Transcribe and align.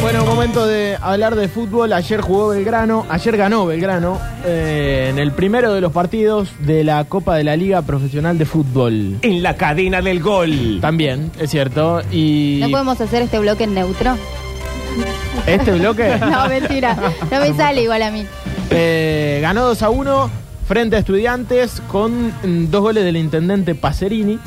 Bueno, 0.00 0.24
momento 0.24 0.66
de 0.66 0.96
hablar 1.00 1.34
de 1.36 1.48
fútbol. 1.48 1.92
Ayer 1.92 2.20
jugó 2.20 2.48
Belgrano, 2.48 3.04
ayer 3.10 3.36
ganó 3.36 3.66
Belgrano 3.66 4.18
eh, 4.44 5.08
en 5.10 5.18
el 5.18 5.32
primero 5.32 5.74
de 5.74 5.80
los 5.80 5.92
partidos 5.92 6.48
de 6.60 6.82
la 6.84 7.04
Copa 7.04 7.36
de 7.36 7.44
la 7.44 7.56
Liga 7.56 7.82
Profesional 7.82 8.38
de 8.38 8.46
Fútbol. 8.46 9.18
En 9.22 9.42
la 9.42 9.54
cadena 9.56 10.00
del 10.00 10.20
gol. 10.20 10.78
También, 10.80 11.30
es 11.38 11.50
cierto. 11.50 12.00
Y 12.10 12.58
¿No 12.62 12.70
podemos 12.70 13.00
hacer 13.00 13.22
este 13.22 13.38
bloque 13.38 13.64
en 13.64 13.74
neutro? 13.74 14.16
este 15.46 15.72
bloque 15.72 16.16
No, 16.20 16.48
mentira. 16.48 16.96
No 17.30 17.40
me 17.40 17.52
sale 17.56 17.82
igual 17.82 18.02
a 18.02 18.10
mí. 18.10 18.26
eh, 18.70 19.40
ganó 19.42 19.66
2 19.66 19.82
a 19.82 19.90
1 19.90 20.30
frente 20.68 20.94
a 20.96 20.98
Estudiantes 21.00 21.80
con 21.88 22.28
mm, 22.28 22.70
dos 22.70 22.82
goles 22.82 23.02
del 23.04 23.16
intendente 23.16 23.74
Pacerini. 23.74 24.38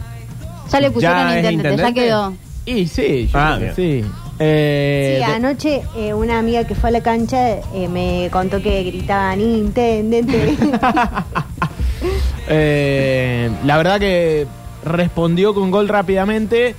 Ya 0.71 0.79
le 0.79 0.91
pusieron 0.91 1.17
¿Ya 1.27 1.51
intendente, 1.51 1.77
ya 1.83 1.91
quedó. 1.93 2.33
Y 2.65 2.87
sí, 2.87 3.27
yo 3.33 3.37
Ah, 3.39 3.55
creo 3.57 3.75
que 3.75 4.01
sí. 4.01 4.07
Eh, 4.39 5.13
Sí, 5.19 5.25
de- 5.25 5.35
anoche 5.35 5.81
eh, 5.97 6.13
una 6.13 6.39
amiga 6.39 6.63
que 6.63 6.73
fue 6.75 6.89
a 6.89 6.91
la 6.93 7.01
cancha 7.01 7.49
eh, 7.73 7.87
me 7.91 8.29
contó 8.31 8.61
que 8.61 8.83
gritaban 8.83 9.41
intendente. 9.41 10.55
Eh, 12.53 13.49
la 13.63 13.77
verdad 13.77 13.99
que 13.99 14.47
respondió 14.83 15.53
con 15.53 15.69
gol 15.71 15.87
rápidamente 15.87 16.75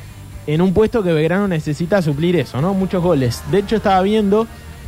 en 0.46 0.60
un 0.60 0.74
puesto 0.74 1.02
que 1.02 1.12
Belgrano 1.12 1.46
necesita 1.48 2.02
suplir 2.02 2.36
eso, 2.36 2.60
¿no? 2.60 2.74
Muchos 2.74 3.02
goles. 3.02 3.42
De 3.50 3.58
hecho, 3.60 3.76
estaba 3.76 4.02
viendo 4.02 4.46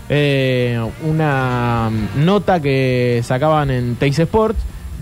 eh, 0.09 0.79
una 1.07 1.91
nota 2.17 2.61
que 2.61 3.21
sacaban 3.25 3.71
en 3.71 3.97
Teis 3.97 4.19
Sports 4.19 4.59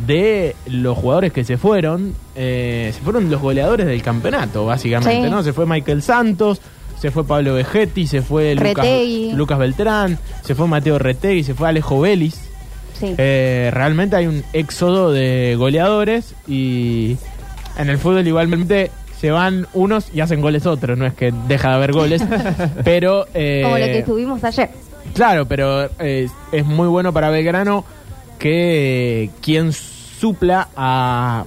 de 0.06 0.54
los 0.66 0.96
jugadores 0.96 1.32
que 1.32 1.44
se 1.44 1.56
fueron. 1.56 2.14
Eh, 2.34 2.90
se 2.94 3.00
fueron 3.02 3.30
los 3.30 3.40
goleadores 3.40 3.86
del 3.86 4.02
campeonato, 4.02 4.64
básicamente, 4.66 5.24
Sí. 5.24 5.30
¿no? 5.30 5.42
Se 5.42 5.52
fue 5.52 5.66
Michael 5.66 6.02
Santos. 6.02 6.60
Se 7.00 7.10
fue 7.10 7.24
Pablo 7.26 7.54
Vegetti, 7.54 8.06
se 8.06 8.22
fue 8.22 8.54
Lucas, 8.54 9.58
Beltrán, 9.58 10.18
se 10.44 10.54
fue 10.54 10.68
Mateo 10.68 11.00
Retegui, 11.00 11.42
se 11.42 11.52
fue 11.52 11.66
Alejo 11.68 12.00
Vélez. 12.00 12.34
Sí. 13.00 13.12
Eh, 13.18 13.70
realmente 13.72 14.14
hay 14.14 14.28
un 14.28 14.44
éxodo 14.52 15.10
de 15.10 15.56
goleadores 15.58 16.36
y 16.46 17.16
en 17.76 17.88
el 17.90 17.98
fútbol 17.98 18.24
igualmente 18.28 18.92
se 19.20 19.32
van 19.32 19.66
unos 19.74 20.14
y 20.14 20.20
hacen 20.20 20.40
goles 20.40 20.64
otros, 20.64 20.96
no 20.96 21.04
es 21.04 21.14
que 21.14 21.32
deja 21.48 21.70
de 21.70 21.74
haber 21.74 21.90
goles, 21.92 22.22
pero... 22.84 23.26
eh, 23.34 23.62
Como 23.64 23.78
lo 23.78 23.86
que 23.86 24.02
tuvimos 24.04 24.44
ayer. 24.44 24.70
Claro, 25.14 25.46
pero 25.46 25.84
eh, 25.98 26.28
es 26.52 26.66
muy 26.66 26.88
bueno 26.88 27.12
para 27.12 27.30
Belgrano 27.30 27.84
que 28.38 29.30
quien 29.40 29.72
supla 29.72 30.68
a 30.76 31.44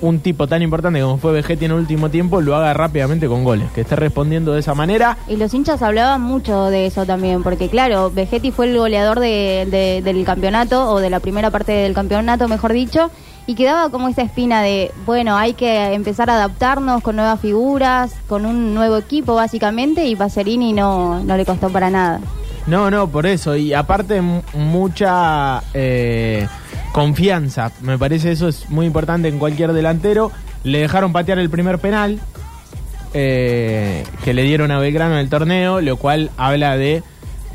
un 0.00 0.18
tipo 0.18 0.48
tan 0.48 0.62
importante 0.62 1.00
como 1.00 1.18
fue 1.18 1.30
Vegetti 1.32 1.66
en 1.66 1.70
el 1.72 1.76
último 1.78 2.08
tiempo 2.10 2.40
lo 2.40 2.56
haga 2.56 2.74
rápidamente 2.74 3.28
con 3.28 3.44
goles, 3.44 3.70
que 3.72 3.82
esté 3.82 3.94
respondiendo 3.94 4.52
de 4.52 4.58
esa 4.60 4.74
manera. 4.74 5.16
Y 5.28 5.36
los 5.36 5.54
hinchas 5.54 5.80
hablaban 5.82 6.20
mucho 6.20 6.64
de 6.70 6.86
eso 6.86 7.06
también, 7.06 7.42
porque 7.44 7.68
claro, 7.68 8.10
Vegetti 8.10 8.50
fue 8.50 8.66
el 8.70 8.76
goleador 8.78 9.20
de- 9.20 9.68
de- 9.70 10.02
del 10.02 10.24
campeonato, 10.24 10.90
o 10.90 10.98
de 10.98 11.08
la 11.10 11.20
primera 11.20 11.50
parte 11.50 11.70
del 11.70 11.94
campeonato, 11.94 12.48
mejor 12.48 12.72
dicho, 12.72 13.10
y 13.46 13.54
quedaba 13.54 13.90
como 13.90 14.08
esa 14.08 14.22
espina 14.22 14.60
de, 14.62 14.90
bueno, 15.06 15.36
hay 15.36 15.54
que 15.54 15.92
empezar 15.94 16.30
a 16.30 16.34
adaptarnos 16.34 17.00
con 17.02 17.14
nuevas 17.14 17.38
figuras, 17.40 18.12
con 18.28 18.44
un 18.44 18.74
nuevo 18.74 18.96
equipo 18.96 19.36
básicamente, 19.36 20.06
y 20.06 20.16
Pacerini 20.16 20.72
no, 20.72 21.22
no 21.22 21.36
le 21.36 21.44
costó 21.44 21.68
para 21.68 21.90
nada. 21.90 22.20
No, 22.66 22.90
no, 22.90 23.08
por 23.08 23.26
eso. 23.26 23.56
Y 23.56 23.72
aparte 23.74 24.20
mucha 24.20 25.62
eh, 25.74 26.46
confianza. 26.92 27.72
Me 27.82 27.98
parece 27.98 28.32
eso 28.32 28.48
es 28.48 28.68
muy 28.70 28.86
importante 28.86 29.28
en 29.28 29.38
cualquier 29.38 29.72
delantero. 29.72 30.30
Le 30.64 30.78
dejaron 30.80 31.12
patear 31.12 31.38
el 31.38 31.50
primer 31.50 31.78
penal 31.78 32.20
eh, 33.14 34.04
que 34.24 34.32
le 34.34 34.42
dieron 34.42 34.70
a 34.70 34.78
Belgrano 34.78 35.14
en 35.14 35.20
el 35.20 35.28
torneo, 35.28 35.80
lo 35.80 35.96
cual 35.96 36.30
habla 36.36 36.76
de 36.76 37.02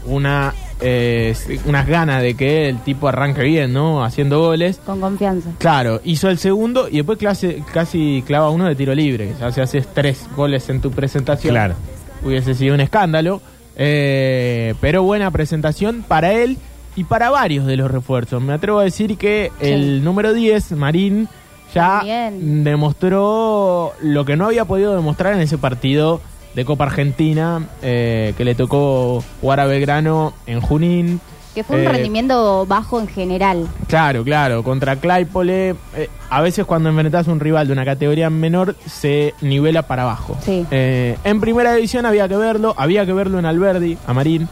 una 0.06 0.54
eh, 0.80 1.34
unas 1.66 1.88
ganas 1.88 2.22
de 2.22 2.36
que 2.36 2.70
el 2.70 2.78
tipo 2.80 3.08
arranque 3.08 3.42
bien, 3.44 3.74
¿no? 3.74 4.04
Haciendo 4.04 4.40
goles. 4.40 4.80
Con 4.86 5.00
confianza. 5.02 5.50
Claro, 5.58 6.02
hizo 6.04 6.30
el 6.30 6.38
segundo 6.38 6.88
y 6.88 6.98
después 6.98 7.18
clase- 7.18 7.64
casi 7.74 8.24
clava 8.28 8.50
uno 8.52 8.66
de 8.66 8.76
tiro 8.76 8.94
libre. 8.94 9.34
Ya 9.40 9.52
si 9.52 9.62
haces 9.62 9.88
tres 9.94 10.28
goles 10.36 10.70
en 10.70 10.80
tu 10.82 10.92
presentación, 10.92 11.54
Claro. 11.54 11.76
hubiese 12.24 12.54
sido 12.54 12.76
un 12.76 12.82
escándalo. 12.82 13.42
Eh, 13.80 14.74
pero 14.82 15.04
buena 15.04 15.30
presentación 15.32 16.04
para 16.08 16.34
él 16.34 16.58
y 16.96 17.04
para 17.04 17.30
varios 17.30 17.66
de 17.68 17.78
los 17.78 17.90
refuerzos. 17.92 18.42
Me 18.42 18.54
atrevo 18.54 18.80
a 18.80 18.84
decir 18.84 19.18
que 19.18 19.52
Sí. 19.62 19.68
el 19.72 20.04
número 20.04 20.34
10, 20.34 20.72
Marín, 20.74 21.30
ya 21.74 22.02
demostró 22.32 23.94
lo 24.02 24.26
que 24.26 24.36
no 24.36 24.46
había 24.46 24.66
podido 24.66 24.96
demostrar 24.96 25.34
en 25.34 25.42
ese 25.42 25.58
partido 25.58 26.22
de 26.56 26.66
Copa 26.66 26.86
Argentina 26.86 27.68
eh, 27.84 28.34
que 28.38 28.44
le 28.46 28.56
tocó 28.56 29.24
jugar 29.42 29.60
a 29.60 29.66
Belgrano 29.68 30.34
en 30.48 30.60
Junín. 30.62 31.20
Que 31.58 31.64
fue 31.64 31.78
un 31.78 31.86
Eh, 31.88 31.90
rendimiento 31.90 32.68
bajo 32.68 33.00
en 33.00 33.08
general. 33.08 33.68
Claro, 33.88 34.24
claro, 34.24 34.64
contra 34.64 34.98
Claypole, 34.98 35.72
eh, 35.96 36.08
a 36.30 36.40
veces 36.42 36.66
cuando 36.68 36.90
enfrentas 36.90 37.28
a 37.28 37.32
un 37.32 37.40
rival 37.40 37.66
de 37.66 37.74
una 37.74 37.84
categoría 37.84 38.30
menor 38.30 38.76
se 38.86 39.34
nivela 39.42 39.82
para 39.82 40.04
abajo. 40.04 40.38
Sí. 40.46 40.68
Eh, 40.70 41.18
en 41.24 41.42
primera 41.42 41.74
división 41.74 42.06
había 42.06 42.28
que 42.28 42.38
verlo, 42.38 42.76
había 42.78 43.08
que 43.08 43.14
verlo 43.14 43.40
en 43.40 43.48
Alberdi, 43.48 43.98
a 44.06 44.14
Marín, 44.14 44.48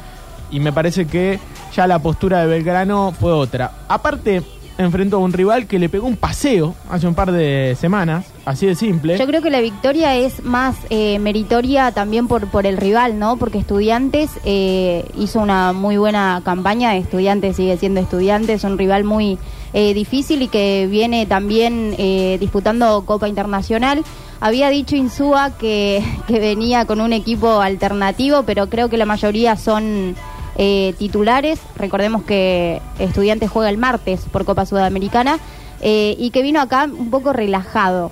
y 0.50 0.60
me 0.60 0.74
parece 0.74 1.06
que 1.06 1.40
ya 1.76 1.86
la 1.86 2.00
postura 2.00 2.40
de 2.40 2.48
Belgrano 2.48 3.12
fue 3.12 3.32
otra. 3.34 3.72
Aparte, 3.88 4.42
enfrentó 4.78 5.18
a 5.18 5.20
un 5.20 5.34
rival 5.34 5.68
que 5.68 5.80
le 5.80 5.90
pegó 5.90 6.08
un 6.08 6.18
paseo 6.18 6.76
hace 6.90 7.08
un 7.08 7.16
par 7.16 7.32
de 7.32 7.78
semanas, 7.80 8.26
así 8.46 8.66
de 8.66 8.76
simple. 8.76 9.18
Yo 9.18 9.26
creo 9.26 9.42
que 9.42 9.50
la 9.50 9.62
victoria 9.62 10.16
es 10.16 10.44
más 10.44 10.76
eh, 10.90 11.20
meritoria 11.20 11.92
también 11.92 12.28
por, 12.28 12.48
por 12.48 12.66
el 12.66 12.78
rival, 12.78 13.18
¿no? 13.20 13.38
Porque 13.38 13.58
Estudiantes 13.58 14.32
eh, 14.44 15.06
hizo 15.18 15.40
una 15.40 15.74
muy 15.74 15.98
buena 15.98 16.42
campaña, 16.44 16.96
Estudiantes 16.96 17.56
sigue 17.56 17.78
siendo 17.78 18.00
Estudiantes, 18.02 18.64
un 18.64 18.78
rival 18.78 19.04
muy 19.04 19.38
eh, 19.74 19.94
difícil 19.94 20.42
y 20.42 20.48
que 20.48 20.88
viene 20.90 21.26
también 21.26 21.96
eh, 21.98 22.38
disputando 22.40 23.04
Copa 23.06 23.28
Internacional. 23.28 24.04
Había 24.40 24.70
dicho 24.70 24.96
Insúa 24.96 25.58
que, 25.58 26.04
que 26.28 26.40
venía 26.40 26.86
con 26.86 27.02
un 27.02 27.14
equipo 27.14 27.62
alternativo, 27.62 28.44
pero 28.44 28.70
creo 28.70 28.90
que 28.90 28.98
la 28.98 29.06
mayoría 29.06 29.58
son 29.58 30.16
eh, 30.58 30.94
titulares. 30.98 31.60
Recordemos 31.78 32.24
que 32.24 32.82
Estudiantes 33.00 33.50
juega 33.50 33.70
el 33.70 33.78
martes 33.78 34.22
por 34.32 34.46
Copa 34.46 34.66
Sudamericana 34.66 35.38
eh, 35.82 36.16
y 36.18 36.30
que 36.32 36.42
vino 36.42 36.62
acá 36.62 36.86
un 36.86 37.10
poco 37.10 37.34
relajado. 37.34 38.12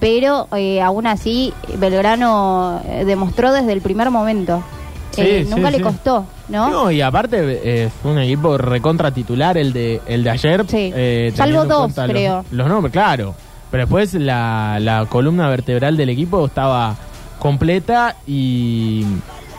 Pero 0.00 0.48
eh, 0.56 0.82
aún 0.82 1.06
así, 1.06 1.54
Belgrano 1.78 2.82
eh, 2.86 3.04
demostró 3.06 3.52
desde 3.52 3.72
el 3.72 3.80
primer 3.80 4.10
momento. 4.10 4.62
Sí, 5.12 5.22
Eh, 5.22 5.44
sí, 5.44 5.50
nunca 5.54 5.70
le 5.70 5.80
costó, 5.80 6.26
¿no? 6.48 6.68
No, 6.68 6.90
y 6.90 7.00
aparte 7.00 7.90
fue 8.02 8.10
un 8.12 8.18
equipo 8.18 8.58
recontra 8.58 9.10
titular 9.12 9.56
el 9.56 9.72
de, 9.72 10.02
el 10.06 10.22
de 10.24 10.30
ayer. 10.30 10.66
Salvo 11.34 11.64
dos, 11.64 11.78
cuenta 11.84 12.02
los- 12.06 12.10
creo. 12.12 12.44
Los, 12.50 12.68
nombres, 12.68 12.92
claro. 12.92 13.34
Pero 13.70 13.84
después 13.84 14.12
la, 14.14 14.76
la 14.80 15.06
columna 15.06 15.48
vertebral 15.48 15.96
del 15.96 16.10
equipo 16.10 16.44
estaba 16.46 16.94
completa 17.38 18.16
y 18.26 19.04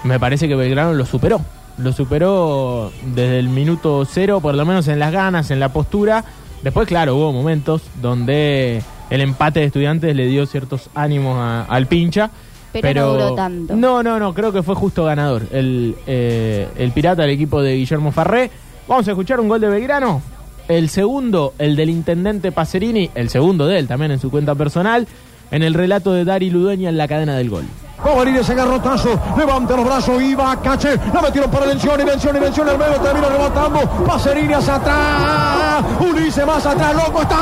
me 0.04 0.20
parece 0.20 0.48
que 0.48 0.56
Belgrano 0.56 0.94
lo 0.94 1.06
superó. 1.06 1.42
Lo 1.78 1.92
superó 1.94 2.92
desde 3.14 3.40
el 3.40 3.50
minuto 3.50 4.04
cero, 4.06 4.40
por 4.42 4.56
lo 4.56 4.66
menos 4.66 4.88
en 4.88 5.00
las 5.00 5.12
ganas, 5.12 5.52
en 5.52 5.60
la 5.60 5.70
postura. 5.70 6.24
Después, 6.64 6.88
claro, 6.88 7.16
hubo 7.16 7.32
momentos 7.32 7.84
donde 8.02 8.82
el 9.10 9.22
empate 9.22 9.60
de 9.60 9.68
estudiantes 9.68 10.16
le 10.16 10.26
dio 10.26 10.46
ciertos 10.48 10.90
ánimos 10.96 11.38
a- 11.38 11.64
al 11.66 11.86
pincha. 11.86 12.32
Pero 12.74 13.02
no 13.08 13.12
duró 13.14 13.36
tanto. 13.36 13.76
No, 13.76 14.04
no, 14.04 14.20
no, 14.20 14.34
creo 14.34 14.52
que 14.52 14.62
fue 14.64 14.76
justo 14.76 15.04
ganador. 15.06 15.44
El, 15.52 15.96
eh, 16.08 16.68
el 16.78 16.92
pirata 16.92 17.22
del 17.24 17.32
equipo 17.32 17.62
de 17.62 17.76
Guillermo 17.76 18.12
Farré. 18.12 18.52
Vamos 18.88 19.08
a 19.08 19.12
escuchar 19.12 19.40
un 19.40 19.48
gol 19.48 19.62
de 19.62 19.70
Belgrano. 19.70 20.22
El 20.68 20.90
segundo, 20.90 21.54
el 21.60 21.76
del 21.76 21.90
intendente 21.90 22.52
Pacerini, 22.52 23.10
el 23.16 23.30
segundo 23.30 23.68
de 23.68 23.80
él 23.80 23.88
también 23.88 24.12
en 24.12 24.20
su 24.20 24.30
cuenta 24.30 24.54
personal, 24.54 25.08
en 25.52 25.64
el 25.64 25.74
relato 25.74 26.12
de 26.12 26.26
Dari 26.26 26.50
Ludueña 26.50 26.90
en 26.90 26.98
la 26.98 27.08
cadena 27.08 27.36
del 27.38 27.50
gol. 27.50 27.64
Va 28.06 28.12
a 28.12 28.16
venir 28.24 28.40
ese 28.40 28.54
garrotazo, 28.54 29.20
levanta 29.36 29.76
los 29.76 29.86
brazos 29.86 30.22
y 30.22 30.36
va 30.36 30.56
Cache, 30.62 30.98
la 31.12 31.22
metieron 31.22 31.50
para 31.50 31.66
Lencioni, 31.66 32.04
Lencioni, 32.04 32.40
Lencioni, 32.40 32.70
el 32.72 32.78
medio 32.78 32.96
termina 33.02 33.28
rematando, 33.28 33.80
Pacerini 34.06 34.54
hacia 34.54 34.76
atrás, 34.76 35.84
Ulises 36.00 36.46
más 36.46 36.66
atrás, 36.66 36.94
loco 36.94 37.22
está, 37.24 37.38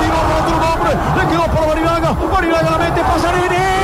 tiró 0.00 0.16
otro 0.38 0.72
hombre, 0.72 0.92
le 1.16 1.28
quedó 1.30 1.44
por 1.44 1.66
Marinaga, 1.68 2.12
Marinaga 2.32 2.70
la 2.70 2.78
mete, 2.78 3.00
Pacerini. 3.02 3.81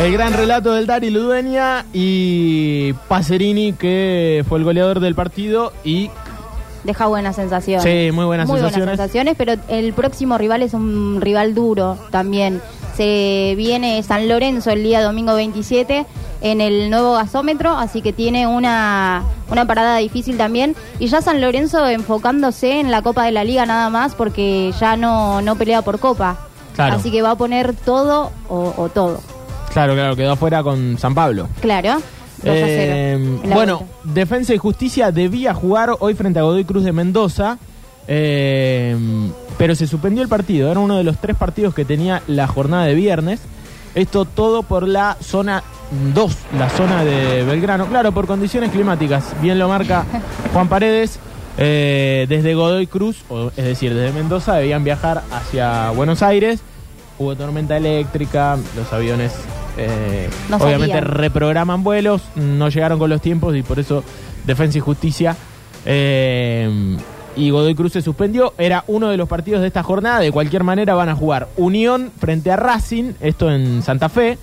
El 0.00 0.12
gran 0.12 0.32
relato 0.32 0.72
del 0.72 0.86
Dari 0.86 1.10
Ludueña 1.10 1.84
y 1.92 2.92
Pacerini, 3.08 3.72
que 3.72 4.44
fue 4.48 4.58
el 4.58 4.64
goleador 4.64 5.00
del 5.00 5.14
partido 5.14 5.72
y 5.84 6.10
Deja 6.84 7.06
buenas 7.06 7.36
sensaciones. 7.36 7.84
Sí, 7.84 8.10
muy 8.12 8.24
buenas 8.24 8.48
sensaciones. 8.48 8.76
buenas 8.76 8.98
sensaciones, 8.98 9.34
pero 9.38 9.54
el 9.68 9.92
próximo 9.92 10.36
rival 10.36 10.62
es 10.62 10.74
un 10.74 11.20
rival 11.20 11.54
duro 11.54 11.96
también. 12.10 12.60
Se 12.96 13.54
viene 13.56 14.02
San 14.02 14.28
Lorenzo 14.28 14.70
el 14.70 14.82
día 14.82 15.00
domingo 15.00 15.34
27 15.34 16.04
en 16.40 16.60
el 16.60 16.90
nuevo 16.90 17.12
gasómetro, 17.12 17.70
así 17.70 18.02
que 18.02 18.12
tiene 18.12 18.48
una, 18.48 19.22
una 19.48 19.64
parada 19.64 19.98
difícil 19.98 20.36
también. 20.36 20.74
Y 20.98 21.06
ya 21.06 21.22
San 21.22 21.40
Lorenzo 21.40 21.86
enfocándose 21.86 22.80
en 22.80 22.90
la 22.90 23.02
Copa 23.02 23.24
de 23.24 23.30
la 23.30 23.44
Liga 23.44 23.64
nada 23.64 23.88
más 23.88 24.16
porque 24.16 24.72
ya 24.80 24.96
no, 24.96 25.40
no 25.40 25.54
pelea 25.54 25.82
por 25.82 26.00
Copa. 26.00 26.48
Claro. 26.74 26.96
Así 26.96 27.10
que 27.10 27.22
va 27.22 27.32
a 27.32 27.36
poner 27.36 27.74
todo 27.74 28.30
o, 28.48 28.74
o 28.76 28.88
todo. 28.88 29.20
claro, 29.72 29.94
claro, 29.94 30.16
quedó 30.16 30.32
afuera 30.32 30.62
con 30.62 30.96
San 30.98 31.14
Pablo. 31.14 31.48
Claro. 31.60 31.94
2 32.42 32.50
a 32.50 32.54
0 32.54 32.66
Eh, 32.66 33.12
en 33.44 33.50
la 33.50 33.54
bueno, 33.56 33.78
vuelta. 33.78 33.94
Defensa 34.04 34.54
y 34.54 34.58
Justicia 34.58 35.12
debía 35.12 35.54
jugar 35.54 35.90
hoy 36.00 36.14
frente 36.14 36.38
a 36.40 36.42
Godoy 36.42 36.64
Cruz 36.64 36.82
de 36.84 36.92
Mendoza, 36.92 37.58
eh, 38.08 38.96
pero 39.58 39.74
se 39.74 39.86
suspendió 39.86 40.22
el 40.22 40.28
partido. 40.28 40.70
Era 40.70 40.80
uno 40.80 40.96
de 40.96 41.04
los 41.04 41.18
tres 41.18 41.36
partidos 41.36 41.74
que 41.74 41.84
tenía 41.84 42.22
la 42.26 42.46
jornada 42.46 42.84
de 42.84 42.94
viernes. 42.94 43.40
Esto 43.94 44.24
todo 44.24 44.62
por 44.62 44.88
la 44.88 45.16
zona 45.20 45.62
2, 46.14 46.36
la 46.58 46.70
zona 46.70 47.04
de 47.04 47.44
Belgrano. 47.44 47.86
Claro, 47.86 48.12
por 48.12 48.26
condiciones 48.26 48.70
climáticas. 48.70 49.34
Bien 49.42 49.58
lo 49.58 49.68
marca 49.68 50.04
Juan 50.52 50.68
Paredes. 50.68 51.18
Eh, 51.58 52.26
desde 52.28 52.54
Godoy 52.54 52.86
Cruz, 52.86 53.24
o, 53.28 53.48
es 53.56 53.64
decir, 53.64 53.94
desde 53.94 54.12
Mendoza, 54.12 54.54
debían 54.54 54.84
viajar 54.84 55.22
hacia 55.30 55.90
Buenos 55.90 56.22
Aires. 56.22 56.60
Hubo 57.18 57.36
tormenta 57.36 57.76
eléctrica, 57.76 58.56
los 58.74 58.92
aviones 58.92 59.32
eh, 59.76 60.28
No 60.48 60.56
obviamente 60.56 60.94
salían. 60.94 61.14
reprograman 61.14 61.84
vuelos, 61.84 62.22
no 62.34 62.68
llegaron 62.68 62.98
con 62.98 63.10
los 63.10 63.20
tiempos 63.20 63.54
y 63.54 63.62
por 63.62 63.78
eso 63.78 64.02
Defensa 64.44 64.78
y 64.78 64.80
Justicia 64.80 65.36
eh, 65.84 66.96
y 67.36 67.50
Godoy 67.50 67.74
Cruz 67.74 67.92
se 67.92 68.02
suspendió. 68.02 68.54
Era 68.58 68.84
uno 68.86 69.08
de 69.08 69.16
los 69.16 69.28
partidos 69.28 69.60
de 69.62 69.68
esta 69.68 69.82
jornada. 69.82 70.20
De 70.20 70.32
cualquier 70.32 70.64
manera 70.64 70.94
van 70.94 71.08
a 71.08 71.14
jugar 71.14 71.48
Unión 71.56 72.10
frente 72.18 72.50
a 72.50 72.56
Racing, 72.56 73.12
esto 73.20 73.50
en 73.50 73.82
Santa 73.82 74.08
Fe. 74.08 74.38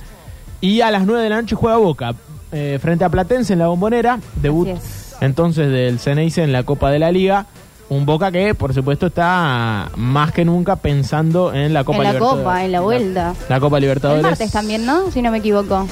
Y 0.62 0.82
a 0.82 0.92
las 0.92 1.06
9 1.06 1.24
de 1.24 1.30
la 1.30 1.42
noche 1.42 1.56
juega 1.56 1.78
Boca 1.78 2.14
eh, 2.52 2.80
frente 2.82 3.06
a 3.06 3.10
Platense 3.10 3.54
en 3.54 3.60
la 3.60 3.68
Bombonera. 3.68 4.20
Debut. 4.42 4.68
Entonces 5.22 5.72
del 5.72 6.00
Ceneice 6.00 6.44
en 6.44 6.52
la 6.52 6.64
Copa 6.64 6.92
de 6.92 7.00
la 7.00 7.12
Liga. 7.12 7.46
Un 7.90 8.06
Boca 8.06 8.32
que, 8.32 8.54
por 8.54 8.74
supuesto, 8.74 9.08
está 9.08 9.90
más 9.96 10.32
que 10.32 10.46
nunca 10.46 10.76
pensando 10.76 11.54
en 11.54 11.74
la 11.74 11.84
Copa 11.84 11.98
En 11.98 12.04
la 12.04 12.10
Libertadores. 12.12 12.44
Copa, 12.44 12.66
en 12.66 12.72
la 12.72 12.82
vuelta. 12.82 13.34
La 13.50 13.60
Copa 13.60 13.80
Libertadores. 13.80 14.24
El 14.24 14.30
martes 14.30 14.52
también, 14.52 14.86
¿no? 14.86 15.10
Si 15.10 15.22
no 15.24 15.32
me 15.32 15.40
equivoco. 15.40 15.88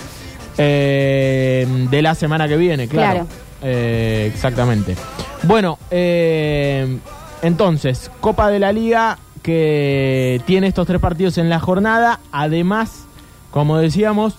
Eh, 0.60 1.68
de 1.90 2.02
la 2.02 2.14
semana 2.14 2.48
que 2.48 2.56
viene, 2.56 2.88
claro. 2.88 3.26
Claro. 3.26 3.28
Eh, 3.64 4.30
exactamente. 4.32 4.96
Bueno, 5.44 5.80
eh, 5.90 7.00
entonces, 7.42 8.12
Copa 8.22 8.50
de 8.50 8.60
la 8.60 8.72
Liga 8.72 9.18
que 9.42 10.42
tiene 10.46 10.68
estos 10.68 10.86
tres 10.86 11.00
partidos 11.00 11.38
en 11.38 11.50
la 11.50 11.60
jornada. 11.60 12.20
Además, 12.32 13.06
como 13.50 13.78
decíamos, 13.78 14.36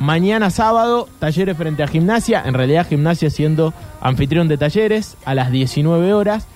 mañana 0.00 0.50
sábado, 0.50 1.08
Talleres 1.20 1.56
frente 1.56 1.84
a 1.84 1.86
Gimnasia. 1.86 2.42
En 2.44 2.54
realidad, 2.54 2.86
Gimnasia 2.88 3.30
siendo 3.30 3.72
anfitrión 4.00 4.48
de 4.48 4.58
Talleres 4.58 5.16
a 5.24 5.34
las 5.36 5.52
19 5.52 6.12
horas 6.12 6.46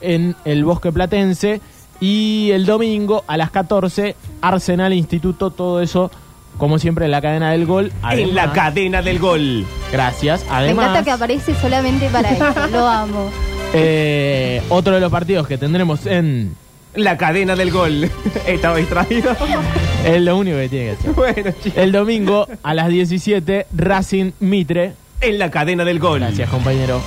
en 0.00 0.34
el 0.44 0.64
Bosque 0.64 0.90
Platense. 0.90 1.60
Y 2.00 2.50
el 2.50 2.66
domingo 2.66 3.22
a 3.28 3.36
las 3.36 3.50
14, 3.52 4.16
Arsenal 4.42 4.92
Instituto, 4.92 5.50
todo 5.50 5.80
eso, 5.80 6.10
como 6.58 6.78
siempre, 6.80 7.04
en 7.04 7.12
la 7.12 7.22
cadena 7.22 7.52
del 7.52 7.66
gol. 7.66 7.92
En 8.10 8.34
la 8.34 8.52
cadena 8.52 9.00
del 9.00 9.20
gol. 9.20 9.64
Gracias. 9.92 10.44
Me 10.44 10.50
Además, 10.50 10.86
encanta 10.88 11.04
que 11.04 11.10
aparece 11.12 11.54
solamente 11.54 12.08
para 12.08 12.30
eso. 12.30 12.66
Lo 12.72 12.86
amo. 12.86 13.30
eh, 13.72 14.60
otro 14.70 14.94
de 14.94 15.00
los 15.00 15.10
partidos 15.12 15.46
que 15.46 15.56
tendremos 15.56 16.04
en. 16.06 16.56
La 16.96 17.16
cadena 17.16 17.54
del 17.56 17.70
gol. 17.70 18.10
Estaba 18.46 18.76
distraído. 18.76 19.34
Es 20.04 20.20
lo 20.22 20.36
único 20.36 20.56
que 20.58 20.68
tiene 20.68 20.84
que 20.86 20.90
hacer. 20.92 21.12
bueno, 21.16 21.50
chicos. 21.62 21.78
El 21.82 21.92
domingo 21.92 22.46
a 22.62 22.74
las 22.74 22.88
17, 22.88 23.66
Racing 23.76 24.32
Mitre. 24.40 24.92
En 25.20 25.38
la 25.38 25.50
cadena 25.50 25.84
del 25.86 25.98
gol. 26.00 26.20
Gracias, 26.20 26.50
compañero. 26.50 27.00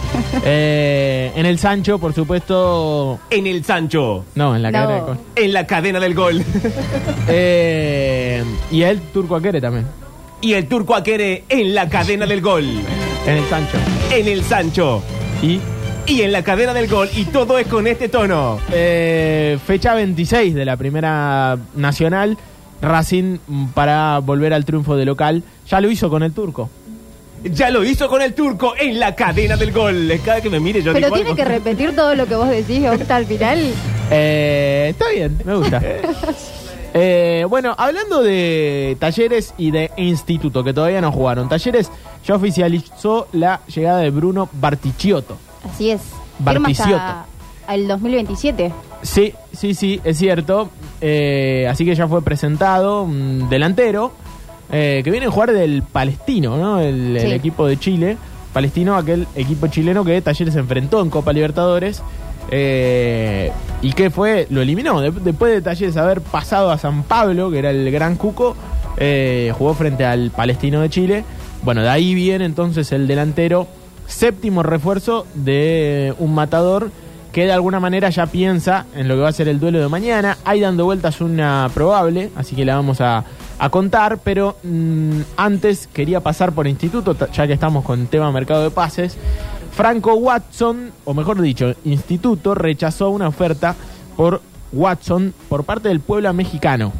Eh, 0.43 1.31
en 1.35 1.45
el 1.45 1.59
Sancho, 1.59 1.99
por 1.99 2.13
supuesto. 2.13 3.19
En 3.29 3.45
el 3.45 3.63
Sancho. 3.63 4.25
No, 4.33 4.55
en 4.55 4.63
la 4.63 4.71
No. 4.71 4.77
cadena 4.79 4.95
del 4.95 5.03
gol. 5.05 5.17
En 5.35 5.53
la 5.53 5.67
cadena 5.67 5.99
del 5.99 6.13
gol. 6.15 6.43
Eh, 7.29 8.43
y 8.71 8.81
el 8.83 8.99
Turco 9.01 9.35
Aquere 9.35 9.59
también. 9.61 9.85
y 10.41 10.53
el 10.53 10.67
turco 10.67 10.95
Aquere 10.95 11.43
en 11.49 11.75
la 11.75 11.89
cadena 11.89 12.25
del 12.25 12.41
gol. 12.41 12.63
En 13.27 13.33
el 13.37 13.45
Sancho. 13.45 13.77
En 14.11 14.27
el 14.27 14.43
Sancho. 14.43 15.03
Y 15.41 15.59
Y 16.07 16.21
en 16.21 16.31
la 16.31 16.41
cadena 16.41 16.73
del 16.73 16.87
gol. 16.87 17.09
Y 17.15 17.25
todo 17.25 17.59
es 17.59 17.67
con 17.67 17.85
este 17.85 18.07
tono. 18.09 18.59
eh, 18.71 19.59
fecha 19.67 19.93
26 19.93 20.55
de 20.55 20.63
la 20.65 20.77
Primera 20.77 21.57
Nacional. 21.75 22.37
Racing 22.81 23.37
para 23.73 24.19
volver 24.19 24.53
al 24.53 24.65
triunfo 24.65 24.95
de 24.95 25.05
local. 25.05 25.43
Ya 25.67 25.81
lo 25.81 25.89
hizo 25.89 26.09
con 26.09 26.23
el 26.23 26.31
Turco. 26.33 26.69
Ya 27.43 27.69
lo 27.69 27.83
hizo 27.83 28.09
con 28.09 28.21
el 28.23 28.33
turco 28.33 28.73
en 28.79 28.99
la 28.99 29.13
cadena 29.13 29.55
del 29.55 29.71
gol. 29.71 30.11
Cada 30.25 30.41
que 30.41 30.49
me 30.49 30.59
mire 30.59 30.81
yo 30.81 30.91
Pero 30.91 31.05
digo 31.05 31.15
tiene 31.15 31.29
algo. 31.29 31.35
que 31.35 31.45
repetir 31.45 31.95
todo 31.95 32.15
lo 32.15 32.25
que 32.25 32.35
vos 32.35 32.49
decís, 32.49 32.83
Octa, 32.87 33.15
al 33.15 33.25
final. 33.27 33.59
Eh, 34.09 34.87
está 34.89 35.05
bien, 35.09 35.39
me 35.45 35.55
gusta. 35.55 35.81
Eh, 36.99 37.45
bueno, 37.47 37.75
hablando 37.77 38.23
de 38.23 38.97
talleres 38.99 39.53
y 39.57 39.69
de 39.69 39.91
instituto, 39.97 40.63
que 40.63 40.73
todavía 40.73 40.99
no 40.99 41.11
jugaron. 41.11 41.47
Talleres 41.47 41.91
ya 42.25 42.33
oficializó 42.33 43.27
la 43.33 43.61
llegada 43.67 43.99
de 43.99 44.09
Bruno 44.09 44.49
Barticciotto. 44.53 45.37
Así 45.69 45.91
es. 45.91 46.01
Hasta 46.43 47.25
el 47.69 47.87
2027. 47.87 48.71
Sí, 49.01 49.33
sí, 49.53 49.73
sí, 49.73 50.01
es 50.03 50.17
cierto. 50.17 50.69
Eh, 51.01 51.67
así 51.69 51.85
que 51.85 51.95
ya 51.95 52.07
fue 52.07 52.21
presentado 52.23 53.03
un 53.03 53.47
delantero 53.49 54.11
eh, 54.71 55.01
que 55.03 55.11
viene 55.11 55.27
a 55.27 55.31
jugar 55.31 55.53
del 55.53 55.83
Palestino, 55.83 56.57
¿no? 56.57 56.79
El, 56.79 57.15
equipo 57.17 57.67
de 57.67 57.77
Chile. 57.77 58.17
Palestino, 58.53 58.95
aquel 58.95 59.27
equipo 59.35 59.67
chileno 59.67 60.03
que 60.03 60.19
Talleres 60.21 60.53
se 60.55 60.59
enfrentó 60.59 61.01
en 61.01 61.09
Copa 61.09 61.31
Libertadores. 61.31 62.01
eh, 62.49 63.51
y 63.81 63.93
que 63.93 64.09
fue, 64.09 64.47
lo 64.49 64.61
eliminó. 64.61 64.99
De- 65.01 65.11
después 65.11 65.53
de 65.53 65.61
Talleres 65.61 65.95
haber 65.97 66.21
pasado 66.21 66.71
a 66.71 66.77
San 66.79 67.03
Pablo, 67.03 67.51
que 67.51 67.59
era 67.59 67.69
el 67.69 67.91
gran 67.91 68.15
cuco, 68.15 68.55
eh, 68.97 69.53
jugó 69.57 69.73
frente 69.75 70.05
al 70.05 70.31
Palestino 70.31 70.81
de 70.81 70.89
Chile. 70.89 71.23
Bueno, 71.63 71.81
de 71.83 71.89
ahí 71.89 72.15
viene 72.15 72.45
entonces 72.45 72.91
el 72.91 73.05
delantero, 73.07 73.67
séptimo 74.07 74.63
refuerzo 74.63 75.27
de 75.35 76.15
un 76.17 76.33
matador 76.33 76.89
que 77.37 77.45
de 77.45 77.51
alguna 77.51 77.79
manera 77.79 78.09
ya 78.09 78.25
piensa 78.25 78.87
en 78.95 79.07
lo 79.07 79.13
que 79.13 79.21
va 79.21 79.29
a 79.29 79.31
ser 79.31 79.47
el 79.47 79.59
duelo 79.59 79.79
de 79.79 79.87
mañana. 79.87 80.39
Hay 80.43 80.59
dando 80.59 80.85
vueltas 80.85 81.21
una 81.21 81.69
probable, 81.71 82.31
así 82.35 82.55
que 82.55 82.65
la 82.65 82.77
vamos 82.77 82.99
a, 82.99 83.25
contar, 83.69 84.17
pero 84.23 84.57
mm, 84.63 85.19
antes 85.37 85.85
quería 85.85 86.19
pasar 86.19 86.53
por 86.53 86.65
instituto, 86.65 87.15
ya 87.31 87.45
que 87.45 87.53
estamos 87.53 87.85
con 87.85 88.07
tema 88.07 88.31
mercado 88.31 88.63
de 88.63 88.71
pases. 88.71 89.19
Franco 89.71 90.15
Watson, 90.15 90.89
o 91.05 91.13
mejor 91.13 91.39
dicho, 91.39 91.75
Instituto 91.85 92.55
rechazó 92.55 93.11
una 93.11 93.27
oferta 93.27 93.75
por 94.15 94.41
Watson 94.73 95.31
por 95.47 95.63
parte 95.63 95.89
del 95.89 95.99
pueblo 95.99 96.33
mexicano. 96.33 96.91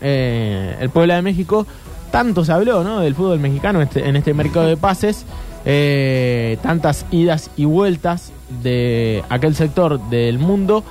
Eh, 0.00 0.76
el 0.80 0.90
pueblo 0.90 1.14
de 1.14 1.22
México, 1.22 1.64
tanto 2.10 2.44
se 2.44 2.50
habló 2.50 2.82
¿no? 2.82 2.98
del 2.98 3.14
fútbol 3.14 3.38
mexicano 3.38 3.80
este- 3.82 4.08
en 4.08 4.16
este 4.16 4.34
mercado 4.34 4.66
de 4.66 4.76
pases, 4.76 5.24
eh, 5.64 6.58
tantas 6.62 7.06
idas 7.10 7.50
y 7.56 7.64
vueltas 7.64 8.32
de 8.62 9.22
aquel 9.28 9.54
sector 9.54 10.00
del 10.10 10.38
mundo. 10.38 10.84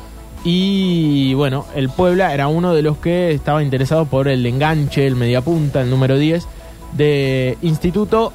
Y 0.44 1.34
bueno, 1.36 1.66
el 1.76 1.90
Puebla 1.90 2.34
era 2.34 2.48
uno 2.48 2.74
de 2.74 2.82
los 2.82 2.98
que 2.98 3.32
estaba 3.32 3.64
interesado 3.64 4.06
por 4.06 4.28
el 4.28 4.46
enganche, 4.46 5.08
el 5.08 5.16
mediapunta, 5.16 5.82
el 5.82 5.90
número 5.90 6.18
10 6.18 6.46
de 6.94 7.58
Instituto, 7.62 8.34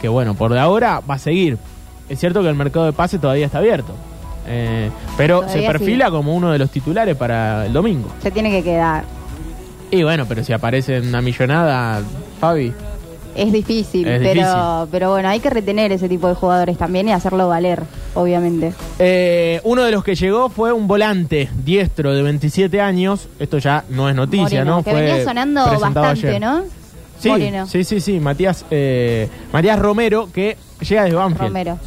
que 0.00 0.08
bueno, 0.08 0.34
por 0.34 0.52
de 0.52 0.60
ahora 0.60 1.00
va 1.00 1.16
a 1.16 1.18
seguir. 1.18 1.58
Es 2.08 2.20
cierto 2.20 2.42
que 2.42 2.48
el 2.48 2.54
mercado 2.54 2.86
de 2.86 2.92
pases 2.92 3.20
todavía 3.20 3.46
está 3.46 3.58
abierto, 3.58 3.94
eh, 4.46 4.90
pero 5.16 5.48
se 5.48 5.62
perfila 5.62 6.10
como 6.10 6.34
uno 6.34 6.52
de 6.52 6.58
los 6.58 6.70
titulares 6.70 7.16
para 7.16 7.66
el 7.66 7.72
domingo. 7.72 8.08
Se 8.22 8.30
tiene 8.30 8.50
que 8.50 8.62
quedar. 8.62 9.04
Y 9.90 10.02
bueno, 10.04 10.26
pero 10.28 10.44
si 10.44 10.52
aparece 10.52 11.00
una 11.00 11.20
millonada, 11.20 12.02
Fabi. 12.40 12.72
Es 13.34 13.52
difícil, 13.52 14.06
Es 14.06 14.18
pero, 14.20 14.34
difícil. 14.34 14.88
pero 14.90 15.10
bueno, 15.10 15.28
hay 15.28 15.40
que 15.40 15.50
retener 15.50 15.92
ese 15.92 16.08
tipo 16.08 16.28
de 16.28 16.34
jugadores 16.34 16.76
también 16.78 17.08
y 17.08 17.12
hacerlo 17.12 17.48
valer, 17.48 17.82
obviamente. 18.14 18.72
Eh, 18.98 19.60
uno 19.64 19.82
de 19.84 19.90
los 19.92 20.04
que 20.04 20.14
llegó 20.14 20.48
fue 20.50 20.72
un 20.72 20.86
volante 20.86 21.48
diestro 21.64 22.12
de 22.14 22.22
27 22.22 22.80
años. 22.80 23.28
Esto 23.38 23.58
ya 23.58 23.84
no 23.88 24.08
es 24.08 24.14
noticia, 24.14 24.44
Moreno, 24.64 24.76
¿no? 24.76 24.84
que 24.84 24.90
Fue 24.90 25.00
venía 25.02 25.24
sonando 25.24 25.64
bastante, 25.64 26.00
ayer. 26.28 26.40
¿no? 26.40 26.62
Sí, 27.18 27.28
Moreno. 27.28 27.66
sí, 27.66 27.84
sí, 27.84 28.00
sí. 28.00 28.20
Matías, 28.20 28.64
eh, 28.70 29.28
Matías 29.52 29.78
Romero, 29.78 30.28
que 30.32 30.56
llega 30.80 31.04
de 31.04 31.12
Banfield. 31.14 31.48
Romero. 31.48 31.78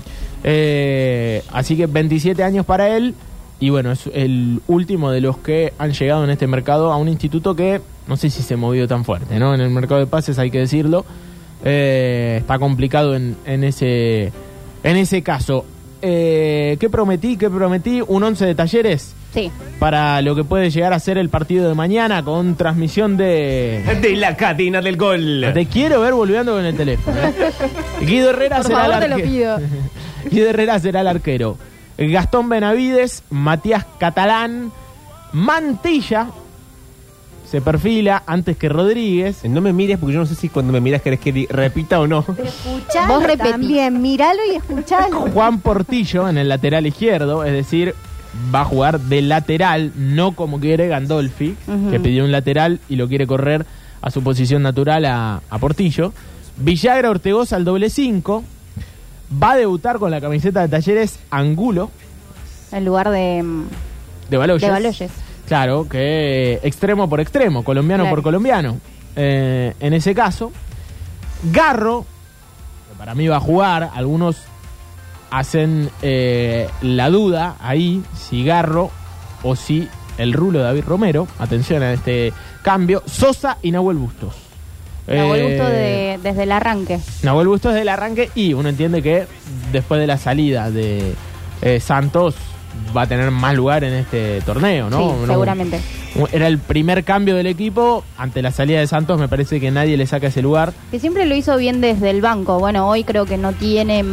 Eh, 0.43 1.43
así 1.51 1.75
que 1.75 1.87
27 1.87 2.43
años 2.43 2.65
para 2.65 2.95
él. 2.95 3.13
Y 3.59 3.69
bueno, 3.69 3.91
es 3.91 4.09
el 4.13 4.61
último 4.67 5.11
de 5.11 5.21
los 5.21 5.37
que 5.37 5.73
han 5.79 5.91
llegado 5.93 6.23
en 6.23 6.29
este 6.29 6.45
mercado 6.45 6.91
a 6.91 6.97
un 6.97 7.07
instituto 7.07 7.55
que 7.55 7.81
no 8.07 8.17
sé 8.17 8.29
si 8.29 8.43
se 8.43 8.55
movió 8.55 8.87
tan 8.87 9.05
fuerte, 9.05 9.39
¿no? 9.39 9.55
En 9.55 9.61
el 9.61 9.69
mercado 9.69 9.99
de 9.99 10.07
pases 10.07 10.37
hay 10.39 10.51
que 10.51 10.59
decirlo. 10.59 11.05
Eh, 11.63 12.37
está 12.39 12.59
complicado 12.59 13.15
en, 13.15 13.35
en 13.45 13.63
ese 13.63 14.31
en 14.83 14.97
ese 14.97 15.21
caso. 15.23 15.65
Eh, 16.01 16.77
¿Qué 16.79 16.89
prometí? 16.89 17.37
¿Qué 17.37 17.49
prometí? 17.49 18.01
Un 18.05 18.23
11 18.23 18.45
de 18.45 18.55
talleres 18.55 19.15
Sí. 19.33 19.51
para 19.79 20.21
lo 20.21 20.35
que 20.35 20.43
puede 20.43 20.69
llegar 20.69 20.93
a 20.93 20.99
ser 20.99 21.17
el 21.17 21.29
partido 21.29 21.67
de 21.67 21.73
mañana 21.73 22.23
con 22.23 22.55
transmisión 22.55 23.17
de... 23.17 23.83
De 24.01 24.15
la 24.15 24.37
cadena 24.37 24.81
del 24.81 24.95
gol. 24.95 25.45
Te 25.53 25.65
quiero 25.65 25.99
ver 26.01 26.13
volviendo 26.13 26.53
con 26.53 26.63
el 26.63 26.75
teléfono. 26.77 27.17
¿eh? 27.19 27.33
Guido 28.05 28.29
Herrera 28.29 28.57
Por 28.57 28.65
será 28.67 28.79
favor, 28.79 28.93
el 28.95 28.99
te 29.01 29.07
lo 29.09 29.15
arque- 29.17 29.23
pido. 29.23 29.57
Guido 30.31 30.49
Herrera 30.51 30.79
será 30.79 31.01
el 31.01 31.07
arquero. 31.07 31.57
Gastón 31.97 32.47
Benavides, 32.49 33.23
Matías 33.29 33.85
Catalán, 33.99 34.71
Mantilla 35.33 36.27
se 37.55 37.61
perfila 37.61 38.23
antes 38.27 38.57
que 38.57 38.67
Rodríguez. 38.67 39.45
No 39.45 39.61
me 39.61 39.71
mires 39.71 39.97
porque 39.97 40.13
yo 40.13 40.19
no 40.19 40.25
sé 40.25 40.35
si 40.35 40.49
cuando 40.49 40.73
me 40.73 40.81
miras 40.81 41.01
querés 41.01 41.21
que 41.21 41.47
repita 41.49 42.01
o 42.01 42.07
no. 42.07 42.19
Escuchalo 42.43 43.13
Vos 43.13 43.23
repetí. 43.23 43.49
también, 43.51 44.01
míralo 44.01 44.41
y 44.51 44.55
escuchalo. 44.57 45.21
Juan 45.31 45.61
Portillo 45.61 46.27
en 46.27 46.37
el 46.37 46.49
lateral 46.49 46.85
izquierdo, 46.85 47.45
es 47.45 47.53
decir, 47.53 47.95
va 48.53 48.61
a 48.61 48.65
jugar 48.65 48.99
de 48.99 49.21
lateral, 49.21 49.93
no 49.95 50.33
como 50.33 50.59
quiere 50.59 50.89
Gandolfi, 50.89 51.55
que 51.89 51.99
pidió 52.01 52.25
un 52.25 52.33
lateral 52.33 52.81
y 52.89 52.97
lo 52.97 53.07
quiere 53.07 53.25
correr 53.25 53.65
a 54.01 54.11
su 54.11 54.21
posición 54.21 54.61
natural 54.61 55.05
a, 55.05 55.41
a 55.49 55.57
Portillo. 55.59 56.11
Villagra 56.57 57.09
Ortegoza 57.09 57.55
al 57.55 57.63
doble 57.63 57.89
5. 57.89 58.43
Va 59.41 59.51
a 59.53 59.55
debutar 59.55 59.97
con 59.99 60.11
la 60.11 60.19
camiseta 60.19 60.61
de 60.61 60.67
talleres 60.67 61.19
Angulo 61.31 61.89
En 62.73 62.83
lugar 62.85 63.09
de, 63.11 63.43
de 64.29 64.37
Baloyes. 64.37 64.61
de 64.61 64.69
Baloyes. 64.69 65.11
Claro, 65.47 65.87
que 65.87 66.59
extremo 66.63 67.07
por 67.09 67.19
extremo, 67.19 67.63
colombiano 67.63 68.03
Claro. 68.03 68.15
por 68.15 68.23
colombiano. 68.23 68.77
Eh, 69.15 69.73
en 69.79 69.93
ese 69.93 70.13
caso, 70.15 70.51
Garro, 71.51 72.05
que 72.91 72.97
para 72.97 73.13
mí 73.15 73.27
va 73.27 73.37
a 73.37 73.41
jugar, 73.41 73.89
algunos 73.93 74.37
hacen 75.31 75.89
eh, 76.01 76.67
la 76.81 77.09
duda 77.09 77.55
ahí 77.61 78.01
si 78.15 78.43
Garro 78.45 78.89
o 79.43 79.55
si 79.55 79.87
el 80.17 80.33
rulo 80.33 80.59
de 80.59 80.65
David 80.65 80.83
Romero. 80.87 81.27
Atención 81.39 81.83
a 81.83 81.93
este 81.93 82.33
cambio. 82.63 83.03
Sosa 83.05 83.57
y 83.61 83.71
Nahuel 83.71 83.97
Bustos. 83.97 84.33
Nahuel 85.07 85.41
Eh, 85.41 85.49
Gusto 85.49 85.69
de, 85.69 86.19
desde 86.23 86.43
el 86.43 86.51
arranque. 86.51 86.99
Nahuel 87.21 87.47
Bustos 87.47 87.73
desde 87.73 87.83
el 87.83 87.89
arranque 87.89 88.31
y 88.33 88.53
uno 88.53 88.69
entiende 88.69 89.01
que 89.03 89.27
después 89.71 89.99
de 90.01 90.07
la 90.07 90.17
salida 90.17 90.71
de 90.71 91.13
eh, 91.61 91.79
Santos 91.79 92.35
va 92.95 93.03
a 93.03 93.07
tener 93.07 93.29
más 93.31 93.55
lugar 93.55 93.83
en 93.83 93.93
este 93.93 94.41
torneo, 94.41 94.89
¿no? 94.89 94.97
Sí, 94.99 95.05
No- 95.21 95.27
seguramente. 95.27 95.79
Era 96.31 96.47
el 96.47 96.59
primer 96.59 97.03
cambio 97.03 97.35
del 97.35 97.47
equipo. 97.47 98.03
Ante 98.17 98.41
la 98.41 98.51
salida 98.51 98.79
de 98.79 98.87
Santos 98.87 99.19
me 99.19 99.27
parece 99.27 99.59
que 99.59 99.69
nadie 99.71 99.97
le 99.97 100.07
saca 100.07 100.27
ese 100.27 100.41
lugar. 100.41 100.71
Que 100.91 100.99
siempre 100.99 101.25
lo 101.25 101.35
hizo 101.35 101.57
bien 101.57 101.81
desde 101.81 102.09
el 102.09 102.21
banco. 102.21 102.57
Bueno, 102.59 102.87
hoy 102.87 103.03
creo 103.03 103.25
que 103.25 103.37
no 103.37 103.51
tiene 103.53 104.05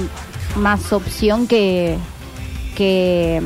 más 0.56 0.92
opción 0.92 1.46
que 1.46 1.96
que 2.76 3.40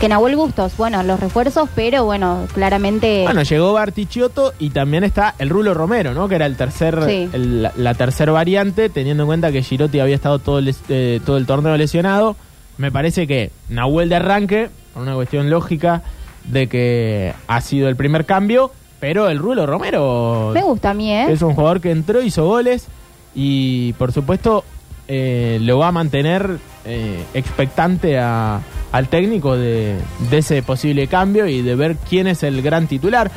que 0.00 0.08
Nahuel 0.10 0.36
Bustos. 0.36 0.76
Bueno, 0.76 1.02
los 1.02 1.18
refuerzos, 1.18 1.70
pero 1.74 2.04
bueno, 2.04 2.46
claramente 2.52 3.22
Bueno, 3.24 3.42
llegó 3.42 3.72
Bartichiotto 3.72 4.52
y 4.58 4.68
también 4.70 5.04
está 5.04 5.34
el 5.38 5.48
Rulo 5.48 5.72
Romero, 5.72 6.12
¿no? 6.12 6.28
Que 6.28 6.34
era 6.34 6.44
el 6.44 6.54
tercer, 6.56 7.02
Sí. 7.06 7.30
el- 7.32 7.62
la, 7.62 7.72
la 7.76 7.94
tercer 7.94 8.30
variante, 8.30 8.90
teniendo 8.90 9.22
en 9.22 9.26
cuenta 9.28 9.50
que 9.52 9.62
Girotti 9.62 9.98
había 10.00 10.14
estado 10.14 10.38
todo 10.38 10.58
el, 10.58 10.74
eh, 10.90 11.20
todo 11.24 11.38
el 11.38 11.46
torneo 11.46 11.74
lesionado. 11.78 12.36
Me 12.78 12.90
parece 12.92 13.26
que 13.26 13.50
Nahuel 13.68 14.08
de 14.08 14.16
arranque, 14.16 14.68
por 14.92 15.02
una 15.02 15.14
cuestión 15.14 15.48
lógica 15.50 16.02
de 16.44 16.66
que 16.68 17.32
ha 17.46 17.60
sido 17.60 17.88
el 17.88 17.96
primer 17.96 18.24
cambio, 18.26 18.70
pero 19.00 19.28
el 19.28 19.38
Rulo 19.38 19.66
Romero 19.66 20.50
me 20.54 20.62
gusta 20.62 20.90
a 20.90 20.94
mí, 20.94 21.12
¿eh? 21.12 21.26
es 21.30 21.42
un 21.42 21.54
jugador 21.54 21.80
que 21.80 21.90
entró, 21.90 22.22
hizo 22.22 22.46
goles 22.46 22.86
y 23.34 23.92
por 23.94 24.12
supuesto 24.12 24.64
eh, 25.08 25.58
lo 25.60 25.78
va 25.78 25.88
a 25.88 25.92
mantener 25.92 26.58
eh, 26.84 27.22
expectante 27.34 28.18
a- 28.18 28.60
al 28.92 29.08
técnico 29.08 29.56
de, 29.56 29.96
de 30.30 30.38
ese 30.38 30.62
posible 30.62 31.06
cambio 31.08 31.46
y 31.46 31.60
de 31.62 31.74
ver 31.74 31.96
quién 32.08 32.26
es 32.26 32.42
el 32.42 32.62
gran 32.62 32.86
titular. 32.86 33.30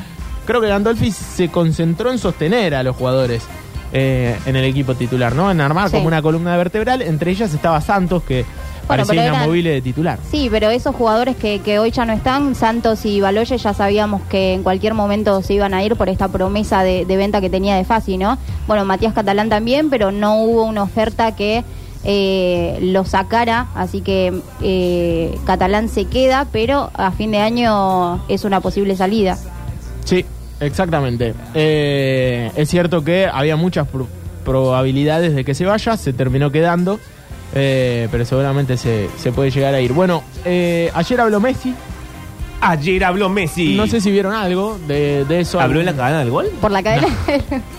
Creo 0.46 0.60
que 0.60 0.68
Gandolfi 0.68 1.10
se 1.10 1.48
concentró 1.50 2.10
en 2.10 2.18
sostener 2.18 2.74
a 2.74 2.82
los 2.82 2.96
jugadores 2.96 3.42
eh, 3.92 4.36
en 4.46 4.56
el 4.56 4.64
equipo 4.64 4.94
titular, 4.94 5.34
¿no? 5.34 5.50
En 5.50 5.60
armar 5.60 5.88
Sí. 5.90 5.96
como 5.96 6.06
una 6.06 6.22
columna 6.22 6.56
vertebral. 6.56 7.02
Entre 7.02 7.32
ellas 7.32 7.52
estaba 7.52 7.80
Santos, 7.80 8.22
que 8.22 8.44
Bueno, 8.96 9.04
pero 9.08 9.20
eran- 9.22 9.34
inamovible 9.34 9.70
de 9.70 9.80
titular. 9.82 10.18
Sí, 10.30 10.48
pero 10.50 10.70
esos 10.70 10.94
jugadores 10.94 11.36
que, 11.36 11.60
que 11.60 11.78
hoy 11.78 11.90
ya 11.90 12.04
no 12.04 12.12
están, 12.12 12.54
Santos 12.54 13.04
y 13.06 13.20
Baloyes, 13.20 13.62
ya 13.62 13.74
sabíamos 13.74 14.22
que 14.30 14.54
en 14.54 14.62
cualquier 14.62 14.94
momento 14.94 15.42
se 15.42 15.54
iban 15.54 15.74
a 15.74 15.82
ir 15.82 15.96
por 15.96 16.08
esta 16.08 16.28
promesa 16.28 16.82
de, 16.82 17.04
de 17.06 17.16
venta 17.16 17.40
que 17.40 17.50
tenía 17.50 17.76
de 17.76 17.84
Fasi, 17.84 18.16
¿no? 18.16 18.38
Bueno, 18.66 18.84
Matías 18.84 19.14
Catalán 19.14 19.48
también, 19.48 19.90
pero 19.90 20.12
no 20.12 20.36
hubo 20.42 20.64
una 20.64 20.82
oferta 20.82 21.34
que 21.36 21.64
eh, 22.04 22.78
lo 22.80 23.04
sacara, 23.04 23.66
así 23.74 24.00
que 24.00 24.32
eh, 24.62 25.38
Catalán 25.44 25.88
se 25.88 26.06
queda, 26.06 26.46
pero 26.50 26.90
a 26.94 27.10
fin 27.12 27.30
de 27.30 27.38
año 27.38 28.24
es 28.28 28.44
una 28.44 28.60
posible 28.60 28.96
salida. 28.96 29.36
Sí, 30.04 30.24
exactamente. 30.60 31.34
Eh, 31.54 32.50
es 32.56 32.68
cierto 32.70 33.04
que 33.04 33.26
había 33.30 33.56
muchas 33.56 33.86
pro- 33.86 34.08
probabilidades 34.44 35.34
de 35.34 35.44
que 35.44 35.54
se 35.54 35.64
vaya, 35.66 35.96
se 35.96 36.12
terminó 36.12 36.50
quedando, 36.50 36.98
eh, 37.54 38.08
pero 38.10 38.24
seguramente 38.24 38.76
se, 38.76 39.08
se 39.18 39.32
puede 39.32 39.50
llegar 39.50 39.74
a 39.74 39.80
ir. 39.80 39.92
Bueno, 39.92 40.22
eh, 40.44 40.90
ayer 40.94 41.20
habló 41.20 41.40
Messi, 41.40 41.74
Ayer 42.62 43.02
habló 43.04 43.30
Messi. 43.30 43.74
no 43.74 43.86
sé 43.86 44.02
si 44.02 44.10
vieron 44.10 44.34
algo 44.34 44.78
de, 44.86 45.24
de 45.24 45.40
eso. 45.40 45.58
¿Habló 45.60 45.80
en 45.80 45.86
la 45.86 45.94
cadena 45.94 46.18
del 46.18 46.30
gol? 46.30 46.46
Por 46.60 46.70
la 46.70 46.82
cadena. 46.82 47.08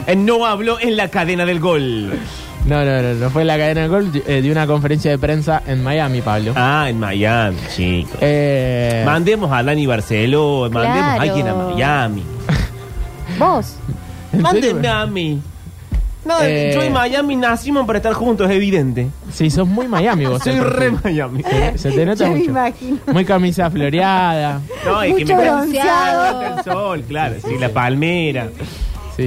Eh, 0.08 0.16
no 0.16 0.44
habló 0.46 0.80
en 0.80 0.98
la 0.98 1.10
cadena 1.10 1.46
del 1.46 1.60
gol. 1.60 2.12
No, 2.66 2.84
no, 2.86 3.02
no, 3.02 3.14
no 3.14 3.30
fue 3.30 3.42
en 3.42 3.48
la 3.48 3.58
cadena 3.58 3.82
de 3.82 3.88
gol, 3.88 4.12
eh, 4.28 4.42
de 4.42 4.52
una 4.52 4.66
conferencia 4.68 5.10
de 5.12 5.18
prensa 5.20 5.62
en 5.68 5.84
Miami, 5.84 6.22
Pablo. 6.22 6.54
Ah, 6.56 6.88
en 6.90 7.00
Miami, 7.00 7.58
chicos. 7.76 8.18
Eh, 8.22 9.04
Mandemos 9.06 9.52
a 9.52 9.62
Dani 9.64 9.86
Barceló, 9.86 10.68
mandemos 10.72 10.98
a 11.08 11.14
alguien 11.14 11.48
a 11.48 11.54
Miami. 11.54 12.24
Vos. 13.38 13.76
Mándenme 14.34 14.88
a 14.88 15.06
mí. 15.06 15.40
No, 16.24 16.36
Eh. 16.42 16.72
yo 16.76 16.84
y 16.84 16.90
Miami 16.92 17.36
nacimos 17.36 17.86
para 17.88 17.98
estar 17.98 18.14
juntos, 18.14 18.48
es 18.50 18.56
evidente. 18.56 19.08
Sí, 19.34 19.50
sos 19.50 19.68
muy 19.68 19.88
Miami 19.88 20.26
vos. 20.26 20.42
Soy 20.44 20.54
el 20.54 20.64
re 20.64 20.92
perfil. 20.92 21.00
Miami. 21.04 21.44
Se, 21.44 21.78
se 21.78 21.92
te 21.92 22.06
nota 22.06 22.24
Ya 22.26 22.30
me 22.30 22.36
mucho. 22.38 22.52
imagino. 22.52 22.98
Muy 23.12 23.26
camisa 23.26 23.70
floreada. 23.72 24.62
No, 24.86 25.02
que 25.02 25.10
Mucho 25.10 25.36
me 25.36 25.44
bronceado. 25.44 26.58
el 26.58 26.64
sol, 26.64 27.04
claro. 27.08 27.36
Sí, 27.44 27.58
la 27.60 27.70
palmera, 27.70 28.50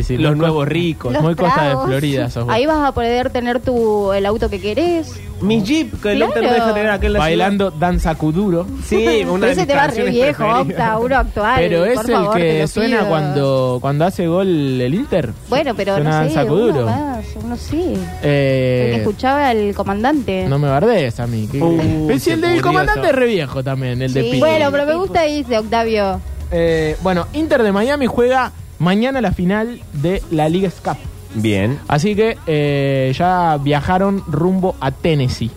Sí, 0.03 0.17
sí. 0.17 0.17
los 0.19 0.37
nuevos 0.37 0.65
co- 0.65 0.71
ricos. 0.71 1.13
Los 1.13 1.23
Muy 1.23 1.35
costa 1.35 1.63
de 1.63 1.69
tragos. 1.71 1.87
Florida 1.87 2.31
sos 2.31 2.45
vos. 2.45 2.53
Ahí 2.55 2.67
vas 2.67 2.85
a 2.89 2.93
poder 2.93 3.31
tener 3.31 3.61
tu 3.61 4.13
el 4.13 4.27
auto 4.27 4.49
que 4.51 4.61
querés. 4.61 5.21
Mi 5.41 5.63
jeep, 5.63 6.01
que 6.01 6.13
el 6.13 6.19
Claro. 6.19 6.31
Octa 6.33 6.41
no 6.43 6.53
deja 6.53 6.75
tener 6.75 6.91
acá 6.91 7.07
en 7.07 7.13
la 7.13 7.19
Bailando 7.19 7.71
danza 7.71 8.15
kuduro. 8.15 8.67
ciudad. 8.85 9.03
Sí, 9.19 9.25
una 9.29 9.41
Pero 9.41 9.47
de 9.47 9.51
ese 9.53 9.61
mis 9.63 9.67
te 9.69 9.75
va 9.75 9.81
re 9.81 9.87
canciones 9.89 10.15
viejo, 10.15 10.37
preferidas. 10.45 10.63
Octa, 10.71 10.99
uno 10.99 11.17
actual. 11.19 11.55
Pero 11.59 11.85
es 11.85 11.95
por 11.97 12.07
el 12.11 12.13
favor, 12.17 12.35
te 12.35 12.41
que 12.41 12.59
lo 12.61 12.67
suena 12.69 12.97
pido. 12.99 13.09
cuando, 13.09 13.79
cuando 13.81 14.05
hace 14.07 14.27
gol 14.27 14.81
el 14.81 14.95
Inter. 14.95 15.31
Bueno, 15.49 15.75
pero 15.75 15.95
Suena 15.97 16.11
no 16.11 16.17
sé, 16.29 16.35
danza 16.35 16.53
uno 16.53 16.53
kuduro. 16.73 16.87
más, 16.87 17.25
uno 17.45 17.57
sí. 17.57 17.83
El 17.83 17.99
Eh, 18.23 18.91
que 18.95 18.97
escuchaba 19.01 19.49
al 19.49 19.75
comandante. 19.75 20.47
no 20.49 20.59
me 20.59 20.69
bardees 20.69 21.21
a 21.21 21.27
mí. 21.27 21.49
que- 21.51 21.61
Uh, 21.63 22.07
Pero 22.07 22.19
si 22.19 22.31
el 22.31 22.41
del 22.41 22.63
comandante 22.63 23.09
es 23.09 23.15
re 23.15 23.27
viejo 23.27 23.63
también, 23.63 24.01
el 24.01 24.13
de 24.15 24.23
Sí. 24.31 24.39
Bueno, 24.39 24.71
pero 24.71 24.87
me 24.87 24.95
gusta 24.95 25.23
dice 25.25 25.59
Octavio. 25.59 26.21
Eh, 26.51 26.97
bueno, 27.03 27.27
Inter 27.33 27.63
de 27.63 27.73
Miami 27.73 28.07
juega 28.07 28.53
mañana 28.85 29.21
la 29.21 29.33
final 29.33 29.81
de 29.95 30.23
la 30.31 30.49
Liga 30.49 30.71
Cup. 30.85 30.97
Bien. 31.35 31.79
Así 31.89 32.15
que 32.15 32.37
eh, 32.47 33.13
ya 33.19 33.59
viajaron 33.61 34.23
rumbo 34.29 34.77
a 34.81 34.93
Tennessee. 34.93 35.51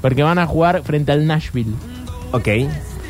Porque 0.00 0.22
van 0.22 0.38
a 0.38 0.46
jugar 0.46 0.82
frente 0.82 1.12
al 1.12 1.26
Nashville. 1.26 1.72
Ok. 2.32 2.48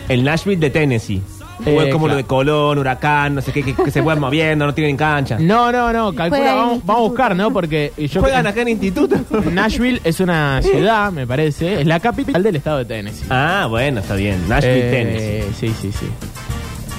El 0.09 0.23
Nashville 0.25 0.61
de 0.61 0.71
Tennessee. 0.71 1.23
Eh, 1.65 1.77
O 1.79 1.83
es 1.83 1.93
como 1.93 2.07
claro. 2.07 2.09
lo 2.09 2.17
de 2.17 2.25
Colón, 2.25 2.79
Huracán, 2.79 3.37
no 3.37 3.41
sé 3.41 3.53
qué, 3.53 3.63
que, 3.63 3.75
que 3.75 3.91
se 3.91 4.01
van 4.01 4.19
moviendo, 4.21 4.67
no 4.67 4.75
tienen 4.75 4.97
cancha. 4.97 5.39
No, 5.39 5.71
no, 5.73 5.93
no, 5.93 6.13
calcula, 6.13 6.53
vamos, 6.55 6.83
a 6.87 6.95
buscar, 6.99 7.35
¿no? 7.37 7.53
Porque 7.53 7.93
yo 7.97 8.21
¿Juegan 8.21 8.47
acá 8.49 8.63
en 8.63 8.69
instituto? 8.71 9.17
Nashville 9.53 10.01
es 10.05 10.19
una 10.21 10.61
ciudad, 10.63 11.13
me 11.13 11.27
parece, 11.29 11.81
es 11.81 11.87
la 11.87 12.01
capital 12.01 12.43
del 12.43 12.57
estado 12.57 12.79
de 12.79 12.85
Tennessee. 12.87 13.25
ah, 13.31 13.67
bueno, 13.71 14.01
está 14.01 14.15
bien. 14.17 14.47
Nashville, 14.49 14.81
Eh, 14.89 14.91
Tennessee. 14.91 15.69
Sí, 15.73 15.75
sí, 15.81 15.93
sí. 15.93 16.07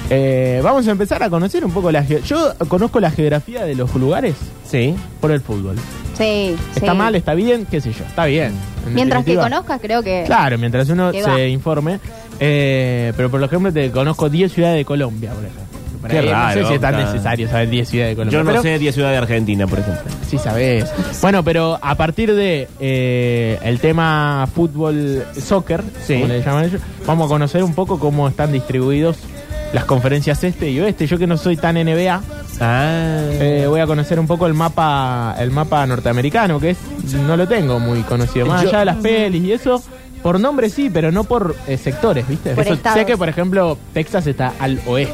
Eh, 0.10 0.62
vamos 0.64 0.88
a 0.88 0.92
empezar 0.92 1.24
a 1.24 1.30
conocer 1.30 1.66
un 1.66 1.72
poco 1.72 1.92
la 1.92 2.04
ge- 2.04 2.22
Yo 2.26 2.54
conozco 2.68 3.00
la 3.00 3.10
geografía 3.10 3.66
de 3.66 3.74
los 3.76 3.94
lugares 3.96 4.36
Sí. 4.70 4.94
por 5.20 5.32
el 5.32 5.42
fútbol. 5.42 5.78
Sí, 6.16 6.56
Está 6.76 6.92
sí. 6.92 6.98
mal, 6.98 7.16
está 7.16 7.34
bien, 7.34 7.66
qué 7.70 7.82
sé 7.82 7.92
yo, 7.92 8.06
está 8.06 8.26
bien. 8.26 8.54
En 8.88 8.94
Mientras 8.94 9.24
que 9.26 9.32
definitiva. 9.32 9.44
conozcas, 9.58 9.82
creo 9.82 10.04
que. 10.04 10.24
Claro, 10.26 10.58
mientras 10.58 10.88
uno 10.90 11.12
Que 11.12 11.24
se 11.24 11.30
va. 11.30 11.42
informe. 11.42 12.00
Eh, 12.40 13.14
pero 13.18 13.30
por 13.32 13.42
ejemplo, 13.44 13.74
te 13.74 13.90
conozco 13.92 14.30
10 14.30 14.52
ciudades 14.52 14.78
de 14.78 14.86
Colombia, 14.86 15.32
por 15.32 15.44
ejemplo. 15.44 15.64
Por 16.02 16.12
Qué 16.12 16.20
ahí 16.20 16.30
raro, 16.30 16.56
No 16.62 16.62
sé 16.62 16.68
si 16.70 16.74
es 16.76 16.82
tan 16.82 16.98
necesario 16.98 17.50
saber 17.50 17.70
10 17.70 17.90
ciudades 17.90 18.12
de 18.12 18.16
Colombia. 18.16 18.40
Yo 18.40 18.44
no 18.44 18.52
pero 18.52 18.62
sé 18.62 18.78
10 18.78 18.94
ciudades 18.94 19.16
de 19.16 19.18
Argentina, 19.24 19.66
por 19.66 19.80
ejemplo. 19.80 20.04
Sí 20.30 20.38
sabes. 20.38 20.86
Bueno, 21.20 21.44
pero 21.44 21.80
a 21.82 21.96
partir 21.96 22.36
de 22.36 22.68
eh, 22.80 23.58
el 23.64 23.80
tema 23.80 24.48
fútbol, 24.54 25.24
soccer, 25.42 25.82
Sí. 26.06 26.14
como 26.14 26.28
le 26.28 26.44
llaman 26.44 26.66
ellos, 26.66 26.82
vamos 27.08 27.26
a 27.26 27.30
conocer 27.30 27.64
un 27.64 27.74
poco 27.74 27.98
cómo 28.00 28.28
están 28.28 28.52
distribuidos 28.52 29.18
las 29.76 29.86
conferencias 29.86 30.42
este 30.44 30.72
y 30.72 30.80
oeste. 30.80 31.06
Yo 31.06 31.18
que 31.20 31.28
no 31.28 31.36
soy 31.38 31.58
tan 31.58 31.76
NBA, 31.78 32.22
Ah. 32.62 33.20
eh, 33.34 33.66
voy 33.68 33.82
a 33.82 33.86
conocer 33.86 34.20
un 34.20 34.26
poco 34.26 34.48
el 34.48 34.54
mapa, 34.54 35.36
el 35.38 35.52
mapa 35.52 35.86
norteamericano, 35.86 36.60
que 36.60 36.72
es 36.72 36.78
no 37.28 37.36
lo 37.36 37.46
tengo 37.48 37.78
muy 37.80 38.02
conocido. 38.04 38.46
Más 38.46 38.64
Yo- 38.64 38.70
allá 38.70 38.80
de 38.80 38.86
las 38.86 38.96
pelis 38.98 39.44
y 39.44 39.52
eso, 39.52 39.84
por 40.24 40.40
nombre 40.40 40.70
sí, 40.70 40.90
pero 40.92 41.12
no 41.12 41.26
por 41.26 41.56
eh, 41.68 41.78
sectores, 41.78 42.26
¿viste? 42.28 42.52
Por 42.56 42.64
Eso- 42.64 42.74
estados. 42.76 42.98
sé 43.00 43.06
que, 43.06 43.18
por 43.18 43.28
ejemplo, 43.28 43.78
Texas 43.94 44.26
está 44.28 44.54
al 44.60 44.80
oeste. 44.88 45.14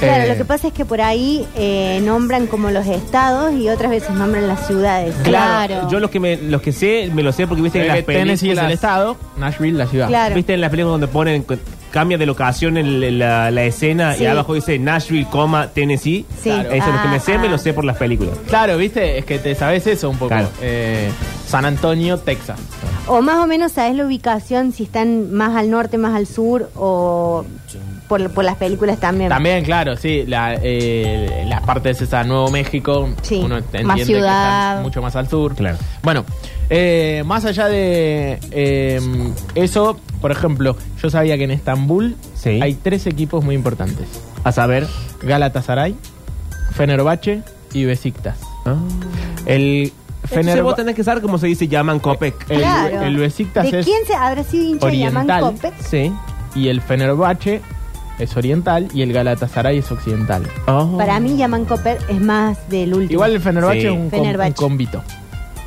Claro, 0.00 0.24
Eh, 0.24 0.28
lo 0.28 0.36
que 0.36 0.44
pasa 0.44 0.68
es 0.68 0.72
que 0.72 0.84
por 0.84 1.00
ahí 1.00 1.46
eh, 1.56 2.00
nombran 2.04 2.46
como 2.46 2.70
los 2.70 2.86
estados 2.86 3.52
y 3.52 3.68
otras 3.68 3.90
veces 3.90 4.10
nombran 4.10 4.46
las 4.46 4.66
ciudades. 4.66 5.14
Claro. 5.24 5.88
Yo 5.90 5.98
los 6.00 6.10
que 6.10 6.20
me, 6.20 6.36
los 6.36 6.62
que 6.62 6.72
sé, 6.72 7.10
me 7.12 7.22
lo 7.22 7.32
sé 7.32 7.46
porque 7.46 7.62
viste 7.62 7.80
en 7.80 7.88
las 7.88 7.96
películas. 7.98 8.22
Tennessee 8.38 8.50
es 8.52 8.58
el 8.58 8.70
estado, 8.70 9.16
Nashville 9.36 9.76
la 9.76 9.86
ciudad. 9.86 10.06
Claro. 10.08 10.34
Viste 10.36 10.54
en 10.54 10.60
las 10.60 10.70
películas 10.70 10.92
donde 10.94 11.08
ponen 11.08 11.44
cambia 11.90 12.18
de 12.18 12.26
locación 12.26 12.76
el- 12.76 13.18
la, 13.18 13.50
la 13.50 13.64
escena 13.64 14.14
Sí. 14.14 14.24
y 14.24 14.26
abajo 14.26 14.54
dice 14.54 14.78
Nashville, 14.78 15.26
coma, 15.30 15.68
Tennessee. 15.68 16.24
Sí. 16.42 16.50
Eso 16.50 16.70
es 16.70 16.86
lo 16.94 17.02
que 17.02 17.08
me 17.08 17.20
sé, 17.20 17.34
Ah, 17.34 17.38
me 17.38 17.48
lo 17.48 17.54
ah. 17.56 17.58
sé 17.58 17.72
por 17.72 17.84
las 17.84 17.96
películas. 17.96 18.36
Claro, 18.46 18.76
viste, 18.76 19.18
es 19.18 19.24
que 19.24 19.38
te 19.38 19.54
sabes 19.54 19.86
eso 19.86 20.10
un 20.10 20.16
poco. 20.18 20.28
Claro. 20.30 20.48
Eh, 20.60 21.10
San 21.46 21.64
Antonio, 21.64 22.18
Texas. 22.18 22.58
O 23.06 23.22
más 23.22 23.36
o 23.38 23.46
menos 23.46 23.72
sabes 23.72 23.96
la 23.96 24.04
ubicación, 24.04 24.72
si 24.72 24.82
están 24.82 25.32
más 25.32 25.56
al 25.56 25.70
norte, 25.70 25.96
más 25.96 26.14
al 26.14 26.26
sur, 26.26 26.70
o 26.76 27.44
por, 28.06 28.30
por 28.30 28.44
las 28.44 28.56
películas 28.56 28.98
también. 28.98 29.30
También, 29.30 29.64
claro, 29.64 29.96
sí, 29.96 30.24
la, 30.26 30.54
eh, 30.62 31.44
las 31.48 31.62
partes 31.62 32.00
esa 32.02 32.22
Nuevo 32.24 32.50
México, 32.50 33.08
Sí. 33.22 33.40
uno 33.44 33.56
Más 33.56 33.64
entiende 33.72 33.94
que 33.96 34.04
ciudad. 34.04 34.68
están 34.72 34.82
mucho 34.82 35.00
más 35.02 35.16
al 35.16 35.28
sur. 35.28 35.54
Claro. 35.54 35.76
Bueno, 36.02 36.24
eh, 36.70 37.22
más 37.24 37.44
allá 37.46 37.66
de 37.68 38.38
eh, 38.50 39.00
eso, 39.54 39.98
por 40.20 40.30
ejemplo, 40.32 40.76
yo 41.02 41.10
sabía 41.10 41.36
que 41.36 41.44
en 41.44 41.50
Estambul 41.50 42.16
Sí. 42.34 42.60
hay 42.62 42.74
tres 42.74 43.06
equipos 43.06 43.44
muy 43.44 43.54
importantes. 43.54 44.06
A 44.44 44.52
saber. 44.52 44.86
Galatasaray, 45.22 45.94
Fenerbahce 46.72 47.42
y 47.72 47.84
Besiktas. 47.84 48.38
Ah. 48.64 48.76
El 49.46 49.92
Entonces 49.92 49.92
vos 50.22 50.30
Fenerbahce... 50.30 50.76
tenés 50.82 50.94
que 50.94 51.04
saber 51.04 51.22
cómo 51.22 51.38
se 51.38 51.46
dice 51.46 51.68
Yaman 51.68 52.00
Kopek. 52.00 52.34
El, 52.50 52.58
Claro. 52.60 53.02
el 53.02 53.16
Besiktas 53.16 53.70
¿De 53.70 53.80
es 53.80 53.86
quién 53.86 54.04
se 54.06 54.14
habrá 54.14 54.42
sido 54.44 54.64
hincha 54.64 54.86
de 54.86 54.98
Yaman 54.98 55.30
oriental. 55.30 55.40
Kopek? 55.54 55.74
Sí. 55.82 56.12
y 56.54 56.68
el 56.68 56.80
Fenerbahce 56.80 57.60
es 58.18 58.36
oriental 58.36 58.88
y 58.92 59.02
el 59.02 59.12
Galatasaray 59.12 59.78
es 59.78 59.90
occidental. 59.92 60.42
Oh. 60.66 60.96
Para 60.98 61.20
mí 61.20 61.36
Yaman 61.36 61.64
Kopek 61.66 62.08
es 62.10 62.20
más 62.20 62.68
del 62.68 62.94
último. 62.94 63.12
Igual 63.12 63.32
el 63.34 63.40
Fenerbahce 63.40 63.80
Sí. 63.80 63.86
es 63.86 63.92
un, 63.92 64.10
com- 64.10 64.10
Fenerbahce. 64.10 64.50
un 64.50 64.54
combito. 64.54 65.02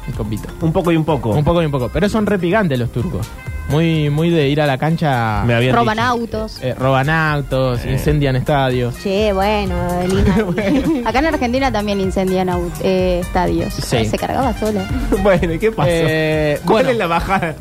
Un 0.07 0.13
combito. 0.13 0.49
Un 0.61 0.73
poco 0.73 0.91
y 0.91 0.97
un 0.97 1.05
poco. 1.05 1.29
Un 1.29 1.43
poco 1.43 1.61
y 1.61 1.65
un 1.65 1.71
poco. 1.71 1.89
Pero 1.93 2.09
son 2.09 2.25
repigantes 2.25 2.77
los 2.77 2.91
turcos. 2.91 3.27
Muy, 3.71 4.09
muy 4.09 4.29
de 4.29 4.49
ir 4.49 4.59
a 4.61 4.65
la 4.67 4.77
cancha. 4.77 5.43
Me 5.45 5.55
habían 5.55 5.73
Roban 5.75 5.95
dicho. 5.97 6.07
autos. 6.07 6.57
eh, 6.61 6.73
roban 6.77 7.09
autos, 7.09 7.79
Eh. 7.85 7.93
incendian 7.93 8.35
estadios. 8.35 8.95
Che, 9.01 9.31
bueno, 9.33 9.75
Lina. 10.07 11.05
Acá 11.09 11.19
en 11.19 11.25
Argentina 11.27 11.71
también 11.71 11.99
incendian 12.01 12.49
aut- 12.49 12.81
eh, 12.83 13.19
estadios. 13.21 13.73
Sí. 13.73 14.05
Se 14.05 14.17
cargaba 14.17 14.53
sola. 14.59 14.85
bueno, 15.23 15.53
¿y 15.53 15.59
¿qué 15.59 15.71
pasó? 15.71 15.89
Eh, 15.91 16.59
¿Cuál 16.65 16.73
bueno. 16.83 16.89
es 16.91 16.97
la 16.97 17.07
bajada? 17.07 17.55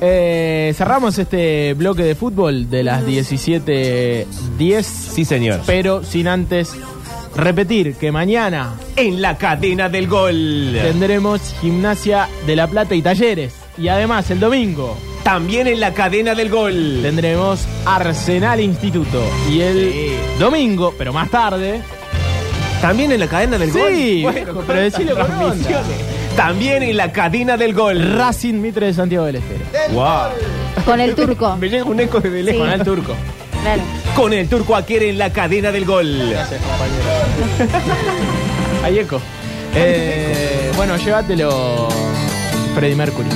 Eh, 0.00 0.72
cerramos 0.76 1.18
este 1.18 1.72
bloque 1.74 2.02
de 2.02 2.14
fútbol 2.14 2.68
de 2.68 2.82
las 2.84 3.02
17.10. 3.06 4.82
Sí, 4.84 5.24
señor. 5.24 5.60
Pero 5.66 6.02
sin 6.04 6.28
antes 6.28 6.72
repetir 7.34 7.94
que 7.96 8.12
mañana 8.12 8.74
En 8.96 9.20
la 9.22 9.36
cadena 9.36 9.88
del 9.88 10.06
gol. 10.06 10.70
tendremos 10.82 11.40
gimnasia 11.60 12.28
de 12.46 12.56
La 12.56 12.66
Plata 12.66 12.94
y 12.94 13.02
talleres. 13.02 13.54
Y 13.78 13.88
además 13.88 14.30
el 14.30 14.40
domingo 14.40 14.96
También 15.26 15.66
en 15.66 15.80
la 15.80 15.92
cadena 15.92 16.36
del 16.36 16.48
gol. 16.50 17.00
tendremos 17.02 17.66
Arsenal 17.84 18.60
Instituto. 18.60 19.20
Y 19.50 19.60
el 19.60 19.92
Sí. 19.92 20.16
domingo, 20.38 20.94
pero 20.96 21.12
más 21.12 21.28
tarde, 21.30 21.80
También 22.80 23.10
en 23.10 23.18
la 23.18 23.26
cadena 23.26 23.58
del 23.58 23.72
Sí, 23.72 24.22
gol. 24.22 24.32
viejo, 24.34 24.62
pero 24.66 24.80
decilo 24.80 25.14
con 25.16 25.22
onda. 25.24 25.38
transmisiones. 25.38 26.36
También 26.36 26.82
en 26.84 26.96
la 26.96 27.10
cadena 27.10 27.56
del 27.56 27.74
gol. 27.74 28.16
Racing 28.16 28.54
Mitre 28.60 28.86
de 28.86 28.94
Santiago 28.94 29.24
del 29.24 29.36
Estero. 29.36 29.64
Wow. 29.92 30.84
Con 30.84 31.00
el 31.00 31.14
turco. 31.16 31.56
Me 31.60 31.68
llega 31.70 31.84
un 31.84 31.98
eco 31.98 32.20
de 32.20 32.42
lejos. 32.44 32.60
Con 32.60 32.70
el 32.70 32.84
turco. 32.84 33.14
Claro. 33.62 33.82
Con 34.14 34.32
el 34.32 34.48
turco 34.48 34.76
Aquere 34.76 35.08
en 35.08 35.18
la 35.18 35.32
cadena 35.32 35.72
del 35.72 35.84
gol. 35.86 36.06
Hay 38.84 38.98
eco. 39.00 39.20
Eh, 39.74 40.70
bueno, 40.76 40.96
llévatelo, 40.96 41.88
Freddy 42.76 42.94
Mercury. 42.94 43.28